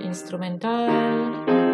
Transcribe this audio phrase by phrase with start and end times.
[0.00, 1.67] instrumental.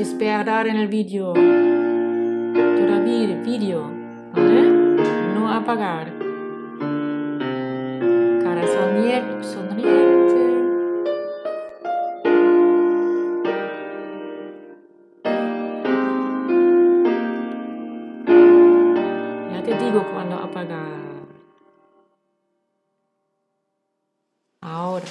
[0.00, 1.34] que esperar en el vídeo.
[1.34, 3.82] Todavía vídeo,
[4.32, 4.62] ¿vale?
[5.34, 6.10] No apagar.
[8.42, 8.66] Cara
[9.42, 10.42] sonriente.
[19.52, 21.00] Ya te digo cuando apagar.
[24.62, 25.04] Ahora.